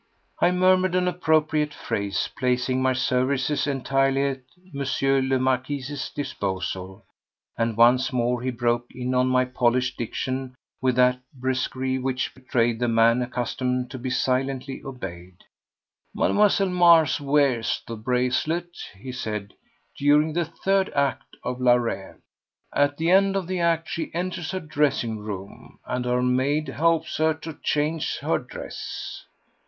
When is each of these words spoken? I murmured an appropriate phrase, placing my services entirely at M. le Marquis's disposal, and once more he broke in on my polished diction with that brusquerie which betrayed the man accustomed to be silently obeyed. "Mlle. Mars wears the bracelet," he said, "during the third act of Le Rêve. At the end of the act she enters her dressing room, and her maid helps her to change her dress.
I 0.39 0.49
murmured 0.49 0.95
an 0.95 1.07
appropriate 1.07 1.75
phrase, 1.75 2.27
placing 2.35 2.81
my 2.81 2.91
services 2.91 3.67
entirely 3.67 4.23
at 4.25 4.41
M. 4.73 5.29
le 5.29 5.37
Marquis's 5.37 6.09
disposal, 6.09 7.05
and 7.55 7.77
once 7.77 8.11
more 8.11 8.41
he 8.41 8.49
broke 8.49 8.87
in 8.89 9.13
on 9.13 9.27
my 9.27 9.45
polished 9.45 9.99
diction 9.99 10.55
with 10.81 10.95
that 10.95 11.19
brusquerie 11.39 11.99
which 11.99 12.33
betrayed 12.33 12.79
the 12.79 12.87
man 12.87 13.21
accustomed 13.21 13.91
to 13.91 13.99
be 13.99 14.09
silently 14.09 14.81
obeyed. 14.83 15.43
"Mlle. 16.15 16.49
Mars 16.69 17.21
wears 17.21 17.83
the 17.85 17.95
bracelet," 17.95 18.75
he 18.97 19.11
said, 19.11 19.53
"during 19.95 20.33
the 20.33 20.45
third 20.45 20.89
act 20.95 21.35
of 21.43 21.61
Le 21.61 21.75
Rêve. 21.75 22.17
At 22.73 22.97
the 22.97 23.11
end 23.11 23.35
of 23.35 23.45
the 23.45 23.59
act 23.59 23.87
she 23.87 24.11
enters 24.15 24.49
her 24.49 24.59
dressing 24.59 25.19
room, 25.19 25.77
and 25.85 26.05
her 26.05 26.23
maid 26.23 26.69
helps 26.69 27.17
her 27.17 27.35
to 27.35 27.59
change 27.61 28.17
her 28.21 28.39
dress. 28.39 29.25